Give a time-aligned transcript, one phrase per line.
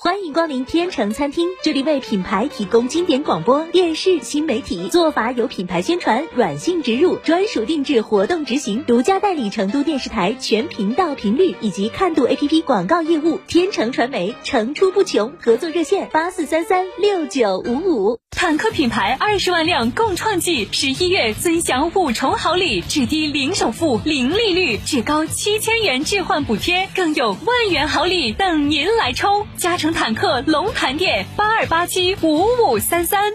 [0.00, 13.40] 欢迎光临天成餐厅，这里为品牌提供经典广播电视新媒体做法，有品牌宣传、软性植入、专属定制、活动执行，独家代理成都电视台全频道频率以及看度 APP 广告业务。
[13.48, 18.20] 天成传媒层出不穷，合作热线八四三三六九五五。
[18.30, 29.44] 坦克品牌二十万辆共创季，十一月尊享五重好礼，至低零首付、零利率，至高七千元置换补贴，更有万元好礼等您来抽。
[29.56, 33.32] 加成坦克龙潭店八二八七五五三三。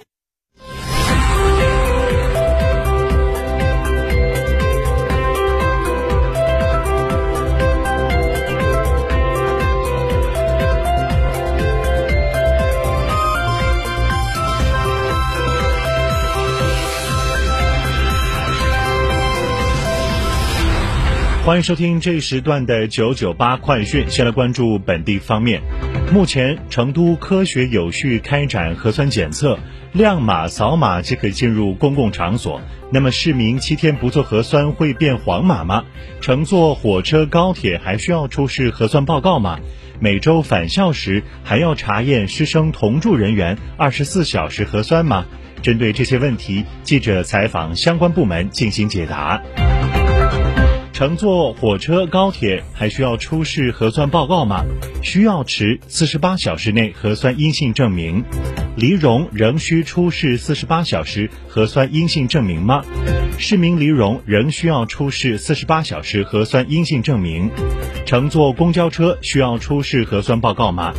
[21.46, 24.10] 欢迎收听这一时段的九九八快讯。
[24.10, 25.62] 先来关注本地方面。
[26.12, 29.58] 目前，成都科学有序开展核酸检测，
[29.94, 32.62] 亮码扫码即可进入公共场所。
[32.92, 35.86] 那么，市民七天不做核酸会变黄码吗？
[36.22, 39.60] 乘坐火车、高铁还需要出示核酸报告吗？
[40.00, 45.26] 每周返校时还要查验师生同住人员二十四小时核酸吗？
[45.64, 49.42] 针对这些问题，记者采访相关部门进行解答。
[50.94, 54.64] 乘坐火车、高铁还需要出示核酸报告吗？
[55.02, 58.24] 需要持四十八小时内核酸阴性证明。
[58.76, 62.84] 离蓉仍需出示四十八小时核酸阴性证明吗？
[63.40, 67.50] 市民离蓉仍需要出示四十八小时核酸阴性证明。
[68.06, 70.94] 乘坐公交车需要出示核酸报告吗？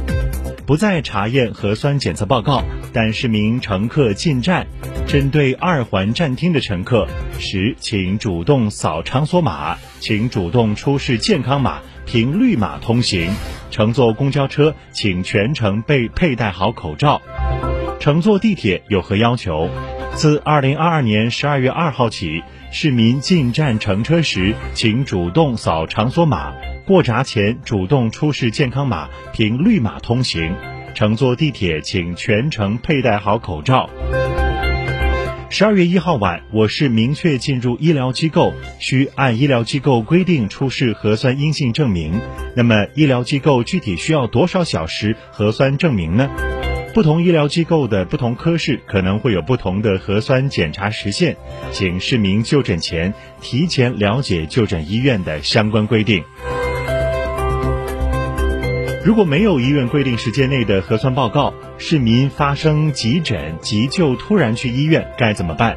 [0.66, 4.66] 不再查验核酸检测报告，但市民乘客进站。
[5.06, 7.06] 针对二环站厅的乘客，
[7.38, 13.30] 十请主动扫场所码，请主动出示健康码，凭绿码通行。
[13.70, 17.20] 乘坐公交车，请全程被佩戴好口罩。
[17.98, 19.68] 乘坐地铁有何要求？
[20.14, 26.52] 自二零二二年十二月二号起，市民进站乘车时，请主动扫场所码，
[26.86, 30.54] 过闸前主动出示健康码，凭绿码通行。
[30.94, 33.90] 乘坐地铁，请全程佩戴好口罩。
[35.50, 42.20] 十二月一号晚，我市明确进入医疗机构需按医疗机构规定出示核酸阴性证明。
[42.56, 46.28] 那么，医疗机构具体需要多少小时核酸证明呢？
[46.92, 51.36] 不同医疗机构的不同科室可能会有不同的核酸检查时限，
[51.72, 56.22] 请市民就诊前提前了解就诊医院的相关规定。
[59.04, 65.76] 如果没有医院规定时间内的核酸报告，市民发生急诊急救突然去医院该怎么办？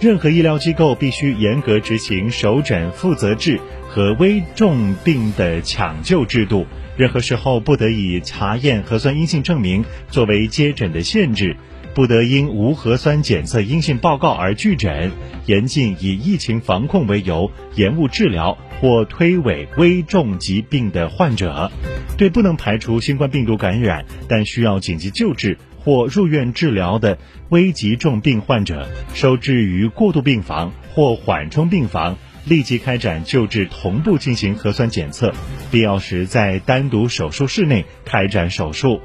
[0.00, 11.56] 任何医疗机构必须严格执行首诊负责制和危重病的抢救制度，任何时候不得以查验核酸阴性证明作为接诊的限制。
[11.94, 15.12] 不得因无核酸检测阴性报告而拒诊，
[15.46, 21.72] 严禁以疫情防控为由延误治疗或推诿危重疾病的患者。
[22.18, 27.16] 对不能排除新冠病毒感染但需要紧急救治或入院治疗的
[27.48, 35.32] 危急重病患者，收治于过渡病房或缓冲病房，立即开展救治，同步进行核酸检测，
[35.70, 39.00] 必要时在单独手术室内开展手术。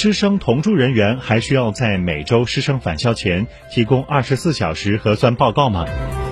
[0.00, 5.86] 师生同住人员还需要在每周师生返校前提供二十四小时核酸报告吗？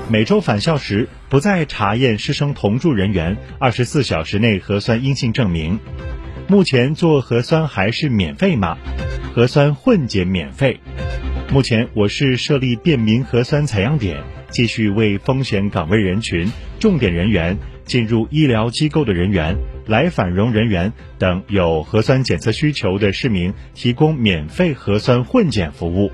[0.08, 5.80] 每周返校时不再查验师生同住人员二十四小时内核酸阴性证明。
[6.46, 8.78] 目前做核酸还是免费吗？
[9.34, 10.78] 核酸混检免费。
[11.50, 19.56] 目前我市设立便民核酸采样点，继续为风险岗位人群、重点人员、进入医疗机构的人员。
[19.86, 26.10] 来返蓉人员等有核酸检测需求的市民提供免费核酸混检服务。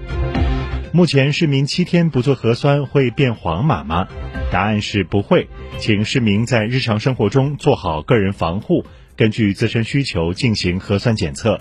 [0.92, 4.08] 目前市民七天不做核酸会变黄码吗？
[4.50, 5.48] 答案是不会，
[5.78, 8.84] 请市民在日常生活中做好个人防护，
[9.16, 11.58] 根据自身需求进行核酸检测。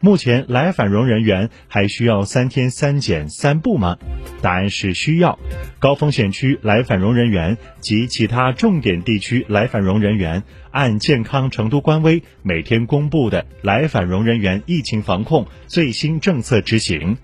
[0.00, 3.98] 目前来返蓉人员还需要三天三检三步吗？
[4.40, 5.38] 答案是需要。
[5.80, 17.16] 高风险区来返蓉人员及其他重点地区来返蓉人员，按健康成都官微每天公布的来返蓉人员疫情防控最新政策执行。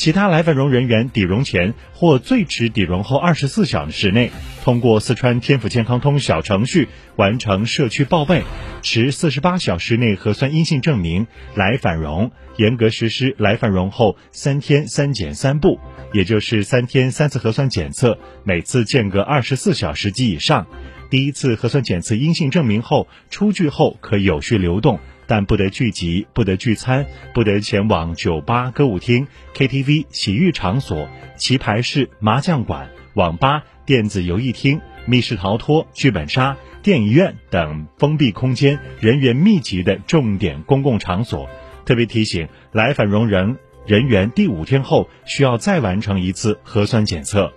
[0.00, 4.30] 其他来返蓉人员抵蓉前或最迟抵蓉后二十四小时内，
[4.64, 8.42] 通过四川天府健康通小程序完成社区报备，
[8.80, 15.78] 持四十八小时内核酸阴性证明来返蓉，严格实施来返蓉后三天三检三不，
[16.14, 20.66] 也就是三天三次核酸检测，每次间隔二十四小时及以上。
[21.10, 24.98] 第一次核酸检测阴性证明后出具后可有序流动。
[25.30, 41.48] 但不得聚集，不得聚餐，不得前往酒吧、歌舞厅、KTV、洗浴场所、棋牌室、麻将馆、网吧、电子游艺厅、密室逃脱、剧本杀、电影院等封闭空间、人员密集的重点公共场所。
[41.86, 43.56] 特别提醒：来返蓉人
[43.86, 47.52] 人员第五天后需要再完成一次核酸检测。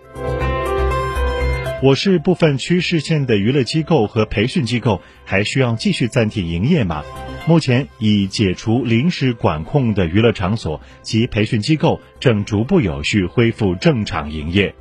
[1.81, 7.03] 我市部分区市县的娱乐机构和培训机构还需要继续暂停营业吗？
[7.45, 14.73] 目前已解除临时管控的娱乐场所及培训机构正逐步有序恢复正常营业。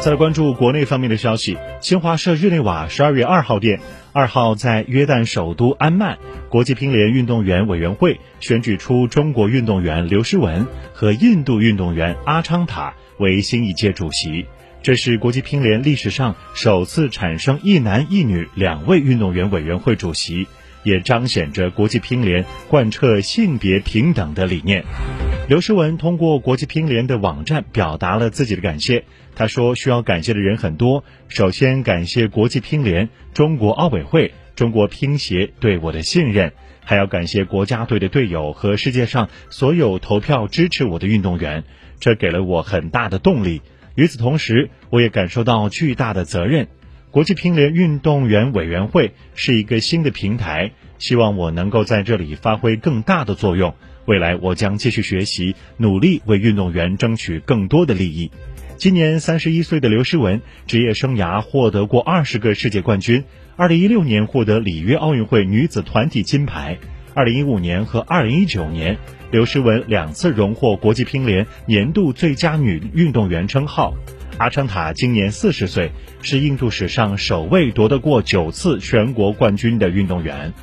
[0.00, 3.80] 再来关注国内方面的消息，新华社日内瓦十二月二号电，
[4.12, 6.18] 二号在约旦首都安曼，
[6.50, 14.44] 国际乒联运动员委员会选举出中国运动员刘诗雯和印度运动员阿昌塔为新一届主席。
[14.82, 20.48] 这是国际乒联历史上首次产生一男一女两位运动员委员会主席，
[20.82, 24.84] 也彰显着国际乒联贯彻性别平等的理念。
[25.48, 29.04] 刘诗雯通过国际乒联的网站表达了自己的感谢。
[29.36, 36.52] 他说：“需要感谢的人很多，首先感谢国际乒联、中国奥委会、中国乒协对我的信任，
[36.84, 41.62] 还要感谢国家队的队友和世界上所有投票支持我的运动员，
[42.00, 43.62] 这给了我很大的动力。”
[43.94, 46.68] 与此同时，我也感受到巨大的责任。
[47.10, 53.74] 国际乒联运动员委员会是一个新的平台，希望我能够在这里发挥更大的作用。
[54.06, 58.30] 未来我将继续学习，努力为运动员争取更多的利益。
[58.78, 63.24] 今年三十一岁的刘诗雯，职业生涯获得过二十个世界冠军。
[63.56, 66.78] 二零一六年获得里约奥运会女子团体金牌。
[67.14, 68.96] 二零一五年和二零一九年，
[69.30, 73.92] 刘诗雯两次荣获国际乒联年度最佳女运动员称号。
[74.38, 75.92] 阿昌塔今年四十岁，
[76.22, 80.54] 是印度史上首位夺得过九次全国冠军的运动员。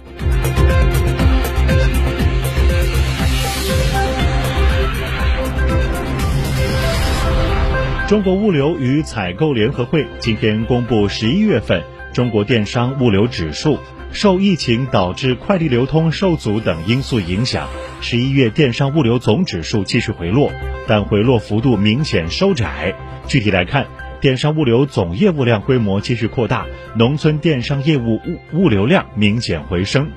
[8.08, 13.78] 中国物流与采购联合会今天公布十一月份中国电商物流指数。
[14.12, 17.68] 受疫情导致快递流通受阻等因素影响，
[18.02, 20.52] 十一月电商物流总指数继续回落，
[20.88, 22.96] 但回落幅度明显收窄。
[23.28, 23.88] 具体来看，
[24.20, 30.10] 电商物流总业务量规模继续扩大，农村电商业务物物流量明显回升。